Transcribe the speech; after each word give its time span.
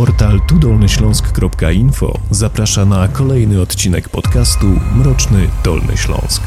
Portal 0.00 0.40
tudolnyśląsk.info 0.40 2.18
zaprasza 2.30 2.84
na 2.84 3.08
kolejny 3.08 3.60
odcinek 3.60 4.08
podcastu 4.08 4.66
Mroczny 4.94 5.48
Dolny 5.64 5.96
Śląsk. 5.96 6.42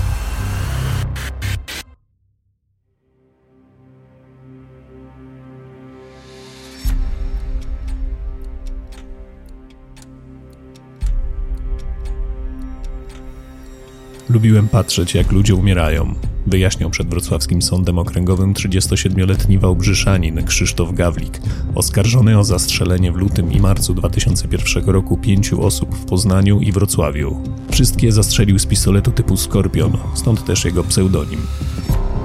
Lubiłem 14.34 14.68
patrzeć, 14.68 15.15
jak 15.15 15.31
ludzie 15.31 15.56
umierają. 15.56 16.16
Wyjaśniał 16.48 16.90
przed 16.90 17.08
wrocławskim 17.08 17.62
sądem 17.62 18.00
okręgowym 18.00 18.54
37-letni 18.54 19.58
Wałbrzyszanin 19.58 20.44
Krzysztof 20.44 20.94
Gawlik, 20.94 21.41
oskarżony 21.76 22.40
o 22.40 22.44
zastrzelenie 22.44 23.12
w 23.12 23.16
lutym 23.16 23.52
i 23.52 23.60
marcu 23.60 23.94
2001 23.94 24.86
roku 24.86 25.18
pięciu 25.18 25.66
osób 25.66 25.96
w 25.96 26.05
Poznaniu 26.05 26.60
i 26.60 26.72
Wrocławiu. 26.72 27.44
Wszystkie 27.72 28.12
zastrzelił 28.12 28.60
z 28.60 28.66
pistoletu 28.66 29.12
typu 29.12 29.38
Skorpion, 29.38 29.98
stąd 30.14 30.46
też 30.46 30.66
jego 30.66 30.84
pseudonim. 30.84 31.40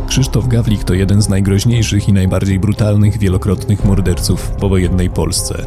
Krzysztof 0.08 0.48
Gawlik 0.48 0.84
to 0.84 0.94
jeden 0.94 1.22
z 1.22 1.28
najgroźniejszych 1.28 2.08
i 2.08 2.12
najbardziej 2.12 2.58
brutalnych 2.58 3.18
wielokrotnych 3.18 3.84
morderców 3.84 4.40
w 4.40 4.50
powojennej 4.50 5.10
Polsce. 5.10 5.66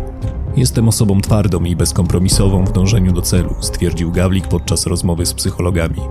Jestem 0.56 0.88
osobą 0.88 1.22
twardą 1.22 1.64
i 1.64 1.76
bezkompromisową 1.76 2.66
w 2.66 2.72
dążeniu 2.72 3.12
do 3.12 3.22
celu, 3.22 3.56
stwierdził 3.60 4.12
Gawlik 4.12 4.48
podczas 4.48 4.86
rozmowy 4.86 5.26
z 5.26 5.34
psychologami. 5.34 6.02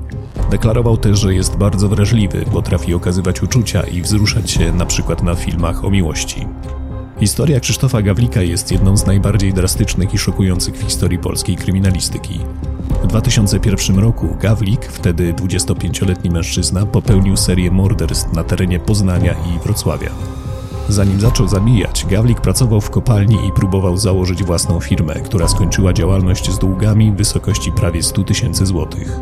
Deklarował 0.50 0.96
też, 0.96 1.18
że 1.18 1.34
jest 1.34 1.56
bardzo 1.56 1.88
wrażliwy, 1.88 2.44
potrafi 2.52 2.94
okazywać 2.94 3.42
uczucia 3.42 3.82
i 3.82 4.02
wzruszać 4.02 4.50
się 4.50 4.72
na 4.72 4.86
przykład 4.86 5.22
na 5.22 5.34
filmach 5.34 5.84
o 5.84 5.90
miłości. 5.90 6.46
Historia 7.20 7.60
Krzysztofa 7.60 8.02
Gawlika 8.02 8.42
jest 8.42 8.72
jedną 8.72 8.96
z 8.96 9.06
najbardziej 9.06 9.52
drastycznych 9.52 10.14
i 10.14 10.18
szokujących 10.18 10.74
w 10.74 10.82
historii 10.82 11.18
polskiej 11.18 11.56
kryminalistyki. 11.56 12.40
W 13.02 13.06
2001 13.06 13.98
roku 13.98 14.36
Gawlik, 14.40 14.84
wtedy 14.84 15.34
25-letni 15.34 16.30
mężczyzna, 16.30 16.86
popełnił 16.86 17.36
serię 17.36 17.70
morderstw 17.70 18.32
na 18.32 18.44
terenie 18.44 18.78
Poznania 18.78 19.32
i 19.32 19.58
Wrocławia. 19.64 20.10
Zanim 20.90 21.20
zaczął 21.20 21.48
zabijać, 21.48 22.06
Gawlik 22.10 22.40
pracował 22.40 22.80
w 22.80 22.90
kopalni 22.90 23.48
i 23.48 23.52
próbował 23.52 23.96
założyć 23.96 24.44
własną 24.44 24.80
firmę, 24.80 25.14
która 25.14 25.48
skończyła 25.48 25.92
działalność 25.92 26.50
z 26.50 26.58
długami 26.58 27.12
w 27.12 27.16
wysokości 27.16 27.72
prawie 27.72 28.02
100 28.02 28.24
tysięcy 28.24 28.66
złotych. 28.66 29.20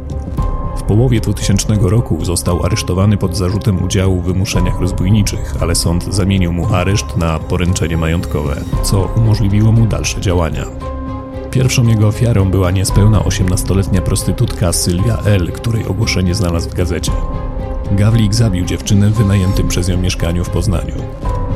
W 0.76 0.82
połowie 0.82 1.20
2000 1.20 1.76
roku 1.80 2.24
został 2.24 2.66
aresztowany 2.66 3.16
pod 3.16 3.36
zarzutem 3.36 3.84
udziału 3.84 4.20
w 4.20 4.24
wymuszeniach 4.24 4.80
rozbójniczych, 4.80 5.54
ale 5.60 5.74
sąd 5.74 6.14
zamienił 6.14 6.52
mu 6.52 6.74
areszt 6.74 7.16
na 7.16 7.38
poręczenie 7.38 7.96
majątkowe, 7.96 8.60
co 8.82 9.08
umożliwiło 9.16 9.72
mu 9.72 9.86
dalsze 9.86 10.20
działania. 10.20 10.64
Pierwszą 11.50 11.86
jego 11.86 12.08
ofiarą 12.08 12.50
była 12.50 12.70
niespełna 12.70 13.20
18-letnia 13.20 14.02
prostytutka 14.02 14.72
Sylwia 14.72 15.18
L., 15.24 15.52
której 15.52 15.86
ogłoszenie 15.86 16.34
znalazł 16.34 16.70
w 16.70 16.74
gazecie. 16.74 17.12
Gawlik 17.92 18.34
zabił 18.34 18.64
dziewczynę 18.64 19.10
w 19.10 19.14
wynajętym 19.14 19.68
przez 19.68 19.88
nią 19.88 19.96
mieszkaniu 19.96 20.44
w 20.44 20.50
Poznaniu. 20.50 20.94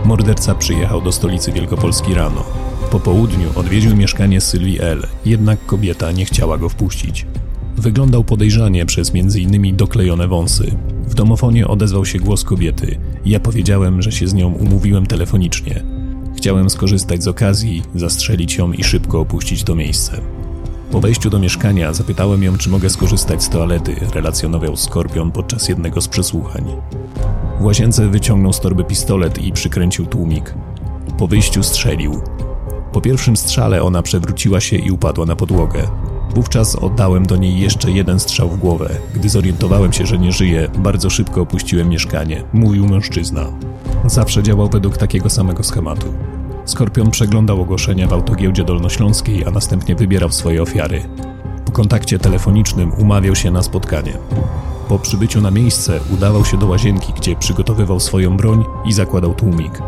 Morderca 0.05 0.55
przyjechał 0.55 1.01
do 1.01 1.13
stolicy 1.13 1.53
Wielkopolski 1.53 2.15
rano. 2.15 2.45
Po 2.91 3.01
południu 3.01 3.49
odwiedził 3.55 3.97
mieszkanie 3.97 4.41
Sylwii 4.41 4.81
L., 4.81 5.07
jednak 5.25 5.67
kobieta 5.67 6.13
nie 6.13 6.25
chciała 6.25 6.59
go 6.59 6.69
wpuścić. 6.69 7.27
Wyglądał 7.77 8.25
podejrzanie 8.25 8.87
przez 8.87 9.13
m.in. 9.15 9.77
doklejone 9.77 10.29
wąsy. 10.29 10.77
W 11.07 11.15
domofonie 11.15 11.69
odezwał 11.69 12.05
się 12.05 12.19
głos 12.19 12.45
kobiety. 12.45 12.99
Ja 13.25 13.41
powiedziałem, 13.41 14.03
że 14.03 14.13
się 14.13 14.29
z 14.29 14.35
nią 14.35 14.53
umówiłem 14.53 15.07
telefonicznie. 15.07 15.83
Chciałem 16.37 16.71
skorzystać 16.71 17.23
z 17.23 17.29
okazji, 17.29 17.83
zastrzelić 17.95 18.57
ją 18.57 18.73
i 18.73 18.85
szybko 18.85 19.21
opuścić 19.21 19.65
to 19.65 19.75
miejsce. 19.75 20.21
Po 20.91 21.01
wejściu 21.01 21.31
do 21.31 21.39
mieszkania 21.39 21.93
zapytałem 21.93 22.43
ją, 22.43 22.59
czy 22.59 22.71
mogę 22.71 22.91
skorzystać 22.91 23.45
z 23.45 23.49
toalety, 23.49 23.97
relacjonował 24.15 24.77
Skorpion 24.77 25.31
podczas 25.31 25.69
jednego 25.69 26.01
z 26.01 26.09
przesłuchań. 26.09 26.65
W 27.63 27.65
łazience 27.65 28.09
wyciągnął 28.09 28.53
z 28.53 28.61
torby 28.61 28.85
pistolet 28.85 29.39
i 29.39 29.53
przykręcił 29.53 30.07
tłumik. 30.07 30.55
Po 31.19 31.27
wyjściu 31.27 31.63
strzelił. 31.63 32.23
Po 32.93 33.01
pierwszym 33.01 33.37
strzale 33.37 33.83
ona 33.83 34.03
przewróciła 34.03 34.61
się 34.61 34.77
i 34.77 34.91
upadła 34.91 35.27
na 35.27 35.37
podłogę. 35.37 35.89
Wówczas 36.35 36.77
oddałem 36.77 37.27
do 37.27 37.37
niej 37.37 37.61
jeszcze 37.61 37.91
jeden 37.91 38.21
strzał 38.21 38.49
w 38.49 38.59
głowę. 38.59 38.91
Gdy 39.15 39.29
zorientowałem 39.29 39.93
się, 39.93 40.07
że 40.07 40.19
nie 40.19 40.33
żyje, 40.33 40.69
bardzo 40.79 41.11
szybko 41.11 41.41
opuściłem 41.41 41.89
mieszkanie, 41.89 42.45
mówił 42.53 42.89
mężczyzna. 42.89 43.47
Zawsze 44.07 44.43
działał 44.43 44.69
według 44.69 44.97
takiego 44.97 45.31
samego 45.31 45.63
schematu. 45.63 46.07
Skorpion 46.65 47.11
przeglądał 47.11 47.61
ogłoszenia 47.61 48.09
w 48.09 48.13
autogiełdzie 48.13 48.65
dolnośląskiej, 48.65 49.45
a 49.45 49.51
następnie 49.51 49.95
wybierał 49.95 50.33
swoje 50.33 50.63
ofiary. 50.63 51.03
Po 51.65 51.73
kontakcie 51.73 52.19
telefonicznym 52.19 52.93
umawiał 52.99 53.35
się 53.35 53.51
na 53.51 53.63
spotkanie. 53.63 54.13
Po 54.89 54.99
przybyciu 54.99 55.41
na 55.41 55.51
miejsce 55.51 56.01
udawał 56.11 56.45
się 56.45 56.59
do 56.59 56.67
łazienki, 56.67 57.13
gdzie 57.13 57.37
przygotowywał 57.37 58.01
swoją 58.01 58.37
broń 58.37 58.65
i 58.85 58.93
zakładał 58.93 59.35
tłumik. 59.35 59.83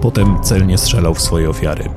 Potem 0.00 0.42
celnie 0.42 0.78
strzelał 0.78 1.14
w 1.14 1.22
swoje 1.22 1.50
ofiary. 1.50 1.90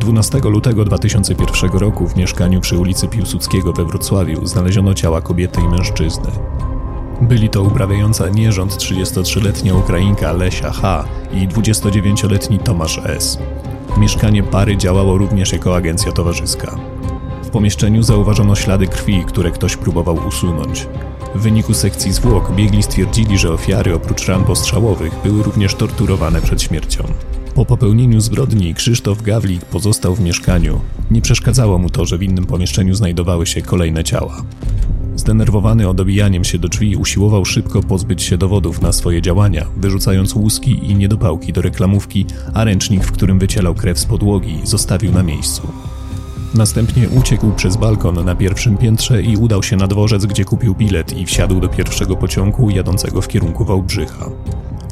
12 0.00 0.38
lutego 0.38 0.84
2001 0.84 1.70
roku 1.70 2.08
w 2.08 2.16
mieszkaniu 2.16 2.60
przy 2.60 2.78
ulicy 2.78 3.08
Piłsudskiego 3.08 3.72
we 3.72 3.84
Wrocławiu 3.84 4.46
znaleziono 4.46 4.94
ciała 4.94 5.20
kobiety 5.20 5.60
i 5.60 5.68
mężczyzny. 5.68 6.30
Byli 7.20 7.48
to 7.48 7.62
uprawiająca 7.62 8.28
nierząd 8.28 8.72
33-letnia 8.76 9.74
Ukrainka 9.74 10.32
Lesia 10.32 10.70
H. 10.70 11.04
i 11.32 11.48
29-letni 11.48 12.58
Tomasz 12.58 13.00
S. 13.04 13.38
Mieszkanie 13.96 14.42
pary 14.42 14.76
działało 14.76 15.18
również 15.18 15.52
jako 15.52 15.76
agencja 15.76 16.12
towarzyska. 16.12 16.76
W 17.42 17.50
pomieszczeniu 17.50 18.02
zauważono 18.02 18.54
ślady 18.54 18.86
krwi, 18.86 19.24
które 19.24 19.50
ktoś 19.50 19.76
próbował 19.76 20.18
usunąć. 20.28 20.86
W 21.34 21.40
wyniku 21.40 21.74
sekcji 21.74 22.12
zwłok 22.12 22.52
biegli 22.52 22.82
stwierdzili, 22.82 23.38
że 23.38 23.52
ofiary 23.52 23.94
oprócz 23.94 24.26
ran 24.26 24.44
postrzałowych 24.44 25.12
były 25.24 25.42
również 25.42 25.74
torturowane 25.74 26.40
przed 26.40 26.62
śmiercią. 26.62 27.04
Po 27.54 27.64
popełnieniu 27.64 28.20
zbrodni 28.20 28.74
Krzysztof 28.74 29.22
Gawlik 29.22 29.64
pozostał 29.64 30.14
w 30.14 30.20
mieszkaniu. 30.20 30.80
Nie 31.10 31.22
przeszkadzało 31.22 31.78
mu 31.78 31.90
to, 31.90 32.06
że 32.06 32.18
w 32.18 32.22
innym 32.22 32.46
pomieszczeniu 32.46 32.94
znajdowały 32.94 33.46
się 33.46 33.62
kolejne 33.62 34.04
ciała. 34.04 34.42
Zdenerwowany 35.16 35.88
odobijaniem 35.88 36.44
się 36.44 36.58
do 36.58 36.68
drzwi 36.68 36.96
usiłował 36.96 37.44
szybko 37.44 37.82
pozbyć 37.82 38.22
się 38.22 38.38
dowodów 38.38 38.82
na 38.82 38.92
swoje 38.92 39.22
działania, 39.22 39.66
wyrzucając 39.76 40.34
łuski 40.34 40.90
i 40.90 40.94
niedopałki 40.94 41.52
do 41.52 41.62
reklamówki, 41.62 42.26
a 42.54 42.64
ręcznik, 42.64 43.04
w 43.04 43.12
którym 43.12 43.38
wycielał 43.38 43.74
krew 43.74 43.98
z 43.98 44.04
podłogi, 44.04 44.60
zostawił 44.64 45.12
na 45.12 45.22
miejscu. 45.22 45.68
Następnie 46.56 47.08
uciekł 47.08 47.52
przez 47.52 47.76
balkon 47.76 48.24
na 48.24 48.34
pierwszym 48.34 48.76
piętrze 48.76 49.22
i 49.22 49.36
udał 49.36 49.62
się 49.62 49.76
na 49.76 49.86
dworzec, 49.86 50.26
gdzie 50.26 50.44
kupił 50.44 50.74
bilet 50.74 51.18
i 51.18 51.26
wsiadł 51.26 51.60
do 51.60 51.68
pierwszego 51.68 52.16
pociągu 52.16 52.70
jadącego 52.70 53.22
w 53.22 53.28
kierunku 53.28 53.64
Wałbrzycha. 53.64 54.30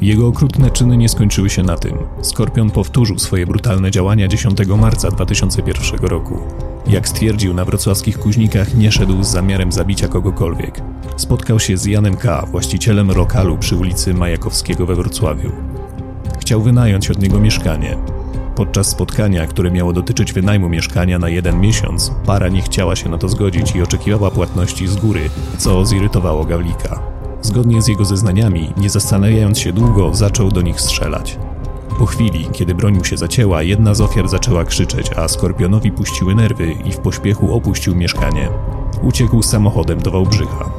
Jego 0.01 0.27
okrutne 0.27 0.71
czyny 0.71 0.97
nie 0.97 1.09
skończyły 1.09 1.49
się 1.49 1.63
na 1.63 1.77
tym. 1.77 1.97
Skorpion 2.21 2.71
powtórzył 2.71 3.19
swoje 3.19 3.47
brutalne 3.47 3.91
działania 3.91 4.27
10 4.27 4.57
marca 4.77 5.11
2001 5.11 5.99
roku. 5.99 6.39
Jak 6.87 7.07
stwierdził 7.07 7.53
na 7.53 7.65
wrocławskich 7.65 8.19
kuźnikach, 8.19 8.75
nie 8.75 8.91
szedł 8.91 9.23
z 9.23 9.27
zamiarem 9.27 9.71
zabicia 9.71 10.07
kogokolwiek. 10.07 10.81
Spotkał 11.17 11.59
się 11.59 11.77
z 11.77 11.85
Janem 11.85 12.17
K., 12.17 12.45
właścicielem 12.51 13.11
lokalu 13.11 13.57
przy 13.57 13.75
ulicy 13.75 14.13
Majakowskiego 14.13 14.85
we 14.85 14.95
Wrocławiu. 14.95 15.51
Chciał 16.39 16.61
wynająć 16.61 17.11
od 17.11 17.21
niego 17.21 17.39
mieszkanie. 17.39 17.97
Podczas 18.55 18.87
spotkania, 18.87 19.47
które 19.47 19.71
miało 19.71 19.93
dotyczyć 19.93 20.33
wynajmu 20.33 20.69
mieszkania 20.69 21.19
na 21.19 21.29
jeden 21.29 21.59
miesiąc, 21.59 22.11
para 22.25 22.49
nie 22.49 22.61
chciała 22.61 22.95
się 22.95 23.09
na 23.09 23.17
to 23.17 23.29
zgodzić 23.29 23.75
i 23.75 23.81
oczekiwała 23.81 24.31
płatności 24.31 24.87
z 24.87 24.95
góry, 24.95 25.29
co 25.57 25.85
zirytowało 25.85 26.45
Gawlika. 26.45 26.99
Zgodnie 27.41 27.81
z 27.81 27.87
jego 27.87 28.05
zeznaniami, 28.05 28.73
nie 28.77 28.89
zastanawiając 28.89 29.59
się 29.59 29.73
długo, 29.73 30.13
zaczął 30.13 30.51
do 30.51 30.61
nich 30.61 30.81
strzelać. 30.81 31.39
Po 31.99 32.05
chwili, 32.05 32.47
kiedy 32.51 32.75
broń 32.75 32.97
mu 32.97 33.03
się 33.03 33.17
zacięła, 33.17 33.63
jedna 33.63 33.93
z 33.93 34.01
ofiar 34.01 34.27
zaczęła 34.27 34.65
krzyczeć, 34.65 35.11
a 35.15 35.27
Skorpionowi 35.27 35.91
puściły 35.91 36.35
nerwy 36.35 36.71
i 36.85 36.91
w 36.91 36.97
pośpiechu 36.97 37.55
opuścił 37.55 37.95
mieszkanie. 37.95 38.49
Uciekł 39.01 39.41
samochodem 39.41 39.99
do 39.99 40.11
Wałbrzycha. 40.11 40.69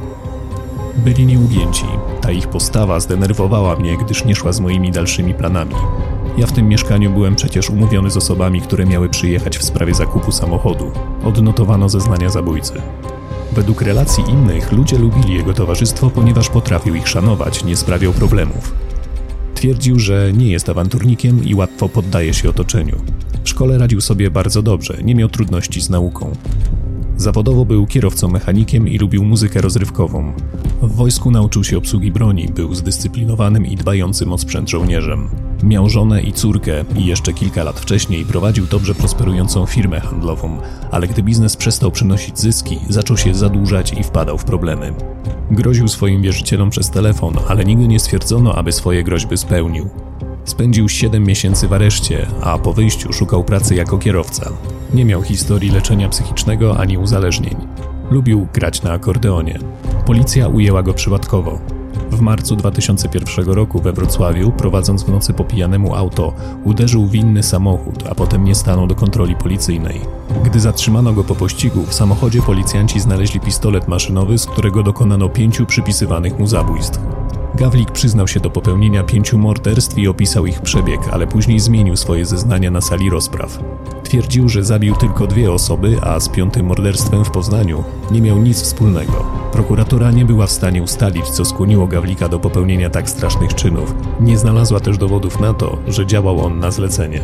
Byli 0.97 1.25
nieugięci. 1.25 1.85
Ta 2.21 2.31
ich 2.31 2.47
postawa 2.47 2.99
zdenerwowała 2.99 3.75
mnie, 3.75 3.97
gdyż 3.97 4.25
nie 4.25 4.35
szła 4.35 4.51
z 4.51 4.59
moimi 4.59 4.91
dalszymi 4.91 5.33
planami. 5.33 5.75
Ja 6.37 6.47
w 6.47 6.51
tym 6.51 6.67
mieszkaniu 6.67 7.11
byłem 7.11 7.35
przecież 7.35 7.69
umówiony 7.69 8.11
z 8.11 8.17
osobami, 8.17 8.61
które 8.61 8.85
miały 8.85 9.09
przyjechać 9.09 9.57
w 9.57 9.63
sprawie 9.63 9.93
zakupu 9.93 10.31
samochodu. 10.31 10.91
Odnotowano 11.23 11.89
zeznania 11.89 12.29
zabójcy. 12.29 12.73
Według 13.53 13.81
relacji 13.81 14.23
innych 14.29 14.71
ludzie 14.71 14.97
lubili 14.97 15.33
jego 15.33 15.53
towarzystwo, 15.53 16.09
ponieważ 16.09 16.49
potrafił 16.49 16.95
ich 16.95 17.07
szanować, 17.07 17.63
nie 17.63 17.75
sprawiał 17.75 18.13
problemów. 18.13 18.73
Twierdził, 19.55 19.99
że 19.99 20.33
nie 20.33 20.51
jest 20.51 20.69
awanturnikiem 20.69 21.45
i 21.45 21.55
łatwo 21.55 21.89
poddaje 21.89 22.33
się 22.33 22.49
otoczeniu. 22.49 22.95
W 23.43 23.49
szkole 23.49 23.77
radził 23.77 24.01
sobie 24.01 24.31
bardzo 24.31 24.61
dobrze, 24.61 24.97
nie 25.03 25.15
miał 25.15 25.29
trudności 25.29 25.81
z 25.81 25.89
nauką. 25.89 26.31
Zawodowo 27.17 27.65
był 27.65 27.87
kierowcą 27.87 28.27
mechanikiem 28.27 28.87
i 28.87 28.97
lubił 28.97 29.23
muzykę 29.23 29.61
rozrywkową. 29.61 30.33
W 30.81 30.95
wojsku 30.95 31.31
nauczył 31.31 31.63
się 31.63 31.77
obsługi 31.77 32.11
broni, 32.11 32.47
był 32.55 32.75
zdyscyplinowanym 32.75 33.65
i 33.65 33.75
dbającym 33.75 34.33
o 34.33 34.37
sprzęt 34.37 34.69
żołnierzem. 34.69 35.29
Miał 35.63 35.89
żonę 35.89 36.21
i 36.21 36.33
córkę 36.33 36.85
i 36.95 37.05
jeszcze 37.05 37.33
kilka 37.33 37.63
lat 37.63 37.79
wcześniej 37.79 38.25
prowadził 38.25 38.65
dobrze 38.65 38.95
prosperującą 38.95 39.65
firmę 39.65 39.99
handlową, 39.99 40.57
ale 40.91 41.07
gdy 41.07 41.23
biznes 41.23 41.57
przestał 41.57 41.91
przynosić 41.91 42.39
zyski, 42.39 42.79
zaczął 42.89 43.17
się 43.17 43.33
zadłużać 43.33 43.93
i 43.93 44.03
wpadał 44.03 44.37
w 44.37 44.43
problemy. 44.45 44.93
Groził 45.51 45.87
swoim 45.87 46.21
wierzycielom 46.21 46.69
przez 46.69 46.89
telefon, 46.89 47.33
ale 47.47 47.65
nigdy 47.65 47.87
nie 47.87 47.99
stwierdzono, 47.99 48.55
aby 48.55 48.71
swoje 48.71 49.03
groźby 49.03 49.37
spełnił. 49.37 49.89
Spędził 50.45 50.89
7 50.89 51.23
miesięcy 51.23 51.67
w 51.67 51.73
areszcie, 51.73 52.27
a 52.41 52.57
po 52.57 52.73
wyjściu 52.73 53.13
szukał 53.13 53.43
pracy 53.43 53.75
jako 53.75 53.97
kierowca. 53.97 54.51
Nie 54.93 55.05
miał 55.05 55.21
historii 55.21 55.71
leczenia 55.71 56.09
psychicznego 56.09 56.79
ani 56.79 56.97
uzależnień. 56.97 57.55
Lubił 58.11 58.47
grać 58.53 58.81
na 58.81 58.91
akordeonie. 58.91 59.59
Policja 60.05 60.47
ujęła 60.47 60.83
go 60.83 60.93
przypadkowo. 60.93 61.76
W 62.17 62.21
marcu 62.21 62.55
2001 62.55 63.49
roku 63.49 63.79
we 63.79 63.93
Wrocławiu, 63.93 64.51
prowadząc 64.51 65.03
w 65.03 65.09
nocy 65.09 65.33
po 65.33 65.43
pijanemu 65.43 65.95
auto, 65.95 66.33
uderzył 66.63 67.05
w 67.05 67.15
inny 67.15 67.43
samochód, 67.43 68.03
a 68.09 68.15
potem 68.15 68.43
nie 68.43 68.55
stanął 68.55 68.87
do 68.87 68.95
kontroli 68.95 69.35
policyjnej. 69.35 70.01
Gdy 70.43 70.59
zatrzymano 70.59 71.13
go 71.13 71.23
po 71.23 71.35
pościgu, 71.35 71.85
w 71.85 71.93
samochodzie 71.93 72.41
policjanci 72.41 72.99
znaleźli 72.99 73.39
pistolet 73.39 73.87
maszynowy, 73.87 74.37
z 74.37 74.45
którego 74.45 74.83
dokonano 74.83 75.29
pięciu 75.29 75.65
przypisywanych 75.65 76.39
mu 76.39 76.47
zabójstw. 76.47 76.99
Gawlik 77.55 77.91
przyznał 77.91 78.27
się 78.27 78.39
do 78.39 78.49
popełnienia 78.49 79.03
pięciu 79.03 79.37
morderstw 79.37 79.97
i 79.97 80.07
opisał 80.07 80.45
ich 80.45 80.61
przebieg, 80.61 80.99
ale 81.11 81.27
później 81.27 81.59
zmienił 81.59 81.95
swoje 81.95 82.25
zeznania 82.25 82.71
na 82.71 82.81
sali 82.81 83.09
rozpraw. 83.09 83.59
Twierdził, 84.07 84.49
że 84.49 84.63
zabił 84.63 84.95
tylko 84.95 85.27
dwie 85.27 85.51
osoby, 85.51 85.97
a 86.01 86.19
z 86.19 86.29
piątym 86.29 86.65
morderstwem 86.65 87.25
w 87.25 87.31
Poznaniu 87.31 87.83
nie 88.11 88.21
miał 88.21 88.37
nic 88.37 88.61
wspólnego. 88.61 89.25
Prokuratura 89.51 90.11
nie 90.11 90.25
była 90.25 90.47
w 90.47 90.51
stanie 90.51 90.83
ustalić, 90.83 91.29
co 91.29 91.45
skłoniło 91.45 91.87
Gawlika 91.87 92.29
do 92.29 92.39
popełnienia 92.39 92.89
tak 92.89 93.09
strasznych 93.09 93.55
czynów. 93.55 93.95
Nie 94.19 94.37
znalazła 94.37 94.79
też 94.79 94.97
dowodów 94.97 95.39
na 95.39 95.53
to, 95.53 95.77
że 95.87 96.05
działał 96.05 96.45
on 96.45 96.59
na 96.59 96.71
zlecenie. 96.71 97.21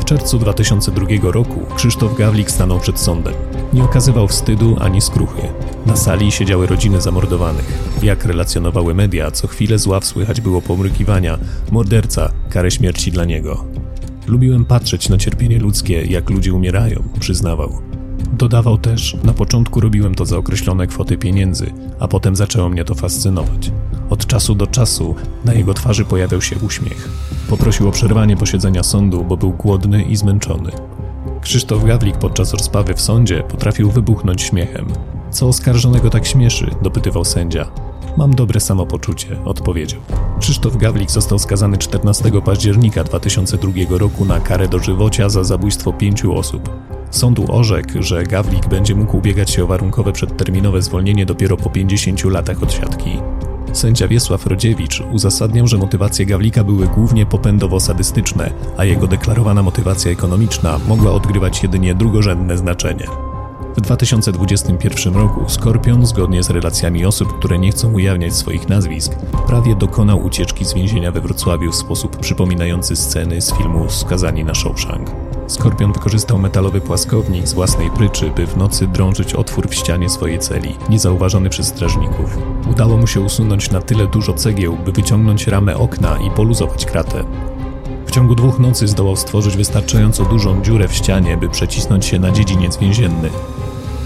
W 0.00 0.04
czerwcu 0.04 0.38
2002 0.38 1.06
roku 1.22 1.60
Krzysztof 1.76 2.16
Gawlik 2.16 2.50
stanął 2.50 2.80
przed 2.80 2.98
sądem. 2.98 3.34
Nie 3.72 3.84
okazywał 3.84 4.28
wstydu 4.28 4.76
ani 4.80 5.00
skruchy. 5.00 5.42
Na 5.86 5.96
sali 5.96 6.32
siedziały 6.32 6.66
rodziny 6.66 7.00
zamordowanych. 7.00 7.78
Jak 8.02 8.24
relacjonowały 8.24 8.94
media, 8.94 9.30
co 9.30 9.46
chwilę 9.46 9.78
z 9.78 9.86
ław 9.86 10.04
słychać 10.04 10.40
było 10.40 10.62
pomrykiwania: 10.62 11.38
morderca, 11.70 12.32
karę 12.50 12.70
śmierci 12.70 13.12
dla 13.12 13.24
niego. 13.24 13.75
Lubiłem 14.26 14.64
patrzeć 14.64 15.08
na 15.08 15.18
cierpienie 15.18 15.58
ludzkie, 15.58 16.02
jak 16.02 16.30
ludzie 16.30 16.54
umierają, 16.54 17.02
przyznawał. 17.20 17.82
Dodawał 18.32 18.78
też, 18.78 19.16
na 19.24 19.32
początku 19.32 19.80
robiłem 19.80 20.14
to 20.14 20.26
za 20.26 20.36
określone 20.36 20.86
kwoty 20.86 21.18
pieniędzy, 21.18 21.72
a 22.00 22.08
potem 22.08 22.36
zaczęło 22.36 22.68
mnie 22.68 22.84
to 22.84 22.94
fascynować. 22.94 23.72
Od 24.10 24.26
czasu 24.26 24.54
do 24.54 24.66
czasu 24.66 25.14
na 25.44 25.54
jego 25.54 25.74
twarzy 25.74 26.04
pojawiał 26.04 26.42
się 26.42 26.56
uśmiech. 26.56 27.08
Poprosił 27.48 27.88
o 27.88 27.92
przerwanie 27.92 28.36
posiedzenia 28.36 28.82
sądu, 28.82 29.24
bo 29.24 29.36
był 29.36 29.52
głodny 29.52 30.02
i 30.02 30.16
zmęczony. 30.16 30.70
Krzysztof 31.40 31.84
Gawlik 31.84 32.16
podczas 32.16 32.52
rozprawy 32.52 32.94
w 32.94 33.00
sądzie 33.00 33.42
potrafił 33.42 33.90
wybuchnąć 33.90 34.42
śmiechem. 34.42 34.86
Co 35.30 35.48
oskarżonego 35.48 36.10
tak 36.10 36.26
śmieszy? 36.26 36.70
dopytywał 36.82 37.24
sędzia. 37.24 37.70
Mam 38.16 38.34
dobre 38.34 38.60
samopoczucie, 38.60 39.44
odpowiedział. 39.44 40.00
Krzysztof 40.40 40.76
Gawlik 40.76 41.10
został 41.10 41.38
skazany 41.38 41.78
14 41.78 42.30
października 42.44 43.04
2002 43.04 43.70
roku 43.90 44.24
na 44.24 44.40
karę 44.40 44.68
dożywocia 44.68 45.28
za 45.28 45.44
zabójstwo 45.44 45.92
pięciu 45.92 46.34
osób. 46.34 46.70
Sąd 47.10 47.40
orzekł, 47.48 48.02
że 48.02 48.22
Gawlik 48.22 48.68
będzie 48.68 48.94
mógł 48.94 49.16
ubiegać 49.16 49.50
się 49.50 49.64
o 49.64 49.66
warunkowe 49.66 50.12
przedterminowe 50.12 50.82
zwolnienie 50.82 51.26
dopiero 51.26 51.56
po 51.56 51.70
50 51.70 52.24
latach 52.24 52.62
od 52.62 52.72
siatki. 52.72 53.10
Sędzia 53.72 54.08
Wiesław 54.08 54.46
Rodziewicz 54.46 55.02
uzasadniał, 55.12 55.66
że 55.66 55.78
motywacje 55.78 56.26
Gawlika 56.26 56.64
były 56.64 56.86
głównie 56.86 57.26
popędowo-sadystyczne, 57.26 58.50
a 58.76 58.84
jego 58.84 59.06
deklarowana 59.06 59.62
motywacja 59.62 60.10
ekonomiczna 60.10 60.80
mogła 60.88 61.12
odgrywać 61.12 61.62
jedynie 61.62 61.94
drugorzędne 61.94 62.58
znaczenie. 62.58 63.06
W 63.76 63.80
2021 63.80 65.14
roku 65.14 65.44
Skorpion, 65.48 66.06
zgodnie 66.06 66.42
z 66.42 66.50
relacjami 66.50 67.06
osób, 67.06 67.38
które 67.38 67.58
nie 67.58 67.70
chcą 67.70 67.92
ujawniać 67.92 68.34
swoich 68.34 68.68
nazwisk, 68.68 69.12
prawie 69.46 69.74
dokonał 69.74 70.24
ucieczki 70.24 70.64
z 70.64 70.74
więzienia 70.74 71.12
we 71.12 71.20
Wrocławiu 71.20 71.72
w 71.72 71.76
sposób 71.76 72.16
przypominający 72.16 72.96
sceny 72.96 73.40
z 73.42 73.52
filmu 73.52 73.90
Skazani 73.90 74.44
na 74.44 74.54
Shawshank. 74.54 75.10
Skorpion 75.46 75.92
wykorzystał 75.92 76.38
metalowy 76.38 76.80
płaskownik 76.80 77.48
z 77.48 77.52
własnej 77.52 77.90
pryczy, 77.90 78.30
by 78.36 78.46
w 78.46 78.56
nocy 78.56 78.86
drążyć 78.86 79.34
otwór 79.34 79.68
w 79.68 79.74
ścianie 79.74 80.08
swojej 80.08 80.38
celi, 80.38 80.76
niezauważony 80.88 81.50
przez 81.50 81.66
strażników. 81.66 82.38
Udało 82.70 82.96
mu 82.96 83.06
się 83.06 83.20
usunąć 83.20 83.70
na 83.70 83.80
tyle 83.80 84.06
dużo 84.06 84.32
cegieł, 84.32 84.76
by 84.84 84.92
wyciągnąć 84.92 85.46
ramę 85.46 85.76
okna 85.76 86.18
i 86.18 86.30
poluzować 86.30 86.86
kratę. 86.86 87.24
W 88.06 88.10
ciągu 88.10 88.34
dwóch 88.34 88.58
nocy 88.58 88.88
zdołał 88.88 89.16
stworzyć 89.16 89.56
wystarczająco 89.56 90.24
dużą 90.24 90.62
dziurę 90.62 90.88
w 90.88 90.94
ścianie, 90.94 91.36
by 91.36 91.48
przecisnąć 91.48 92.06
się 92.06 92.18
na 92.18 92.30
dziedziniec 92.30 92.76
więzienny. 92.76 93.30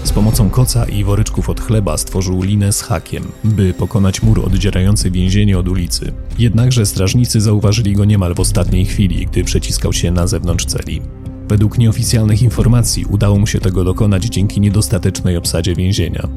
Z 0.03 0.11
pomocą 0.11 0.49
koca 0.49 0.85
i 0.85 1.03
woryczków 1.03 1.49
od 1.49 1.61
chleba 1.61 1.97
stworzył 1.97 2.43
linę 2.43 2.73
z 2.73 2.81
hakiem, 2.81 3.23
by 3.43 3.73
pokonać 3.73 4.23
mur 4.23 4.45
oddzierający 4.45 5.11
więzienie 5.11 5.59
od 5.59 5.67
ulicy. 5.67 6.13
Jednakże 6.39 6.85
strażnicy 6.85 7.41
zauważyli 7.41 7.93
go 7.93 8.05
niemal 8.05 8.35
w 8.35 8.39
ostatniej 8.39 8.85
chwili, 8.85 9.25
gdy 9.25 9.43
przeciskał 9.43 9.93
się 9.93 10.11
na 10.11 10.27
zewnątrz 10.27 10.65
celi. 10.65 11.01
Według 11.47 11.77
nieoficjalnych 11.77 12.41
informacji 12.41 13.05
udało 13.05 13.39
mu 13.39 13.47
się 13.47 13.59
tego 13.59 13.83
dokonać 13.83 14.23
dzięki 14.23 14.61
niedostatecznej 14.61 15.37
obsadzie 15.37 15.75
więzienia. 15.75 16.27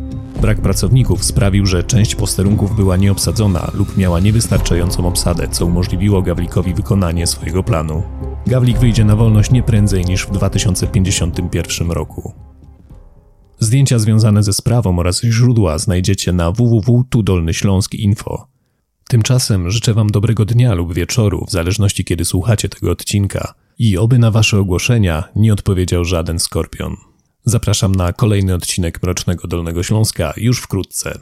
Brak 0.41 0.61
pracowników 0.61 1.25
sprawił, 1.25 1.67
że 1.67 1.85
część 1.85 2.15
posterunków 2.15 2.77
była 2.77 2.97
nieobsadzona 2.97 3.71
lub 3.75 3.97
miała 3.97 4.21
niewystarczającą 4.21 5.07
obsadę, 5.07 5.49
co 5.51 5.67
umożliwiło 5.67 6.23
Gawlikowi 6.23 6.75
wykonanie 6.75 7.27
swojego 7.27 7.63
planu. 7.63 8.03
Gawlik 8.47 8.79
wyjdzie 8.79 9.05
na 9.05 9.17
wolność 9.17 9.51
nie 9.51 9.63
prędzej 9.63 10.05
niż 10.05 10.27
w 10.27 10.31
2051 10.31 11.91
roku. 11.91 12.44
Zdjęcia 13.65 13.99
związane 13.99 14.43
ze 14.43 14.53
sprawą 14.53 14.99
oraz 14.99 15.21
źródła 15.23 15.79
znajdziecie 15.79 16.33
na 16.33 16.53
www.tudolnyśląsk.info. 16.53 18.47
Tymczasem 19.09 19.71
życzę 19.71 19.95
Wam 19.95 20.11
dobrego 20.11 20.45
dnia 20.45 20.75
lub 20.75 20.95
wieczoru, 20.95 21.45
w 21.49 21.51
zależności 21.51 22.05
kiedy 22.05 22.25
słuchacie 22.25 22.69
tego 22.69 22.91
odcinka 22.91 23.55
i 23.79 23.99
oby 23.99 24.19
na 24.19 24.31
Wasze 24.31 24.59
ogłoszenia 24.59 25.25
nie 25.37 25.53
odpowiedział 25.53 26.05
żaden 26.05 26.39
skorpion. 26.39 26.97
Zapraszam 27.45 27.95
na 27.95 28.13
kolejny 28.13 28.55
odcinek 28.55 29.03
Mrocznego 29.03 29.49
Dolnego 29.49 29.83
Śląska 29.83 30.35
już 30.37 30.59
wkrótce. 30.59 31.19